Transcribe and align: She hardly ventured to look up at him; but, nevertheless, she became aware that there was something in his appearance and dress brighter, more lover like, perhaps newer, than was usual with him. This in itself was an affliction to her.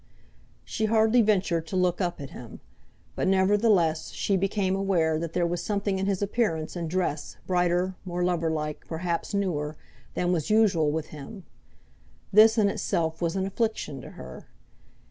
She 0.65 0.85
hardly 0.85 1.21
ventured 1.21 1.67
to 1.67 1.75
look 1.75 2.01
up 2.01 2.19
at 2.19 2.31
him; 2.31 2.59
but, 3.15 3.27
nevertheless, 3.27 4.09
she 4.09 4.35
became 4.35 4.75
aware 4.75 5.19
that 5.19 5.33
there 5.33 5.45
was 5.45 5.61
something 5.61 5.99
in 5.99 6.07
his 6.07 6.23
appearance 6.23 6.75
and 6.75 6.89
dress 6.89 7.37
brighter, 7.45 7.93
more 8.03 8.23
lover 8.23 8.49
like, 8.49 8.83
perhaps 8.87 9.35
newer, 9.35 9.77
than 10.15 10.31
was 10.31 10.49
usual 10.49 10.89
with 10.89 11.09
him. 11.09 11.43
This 12.33 12.57
in 12.57 12.67
itself 12.67 13.21
was 13.21 13.35
an 13.35 13.45
affliction 13.45 14.01
to 14.01 14.09
her. 14.17 14.47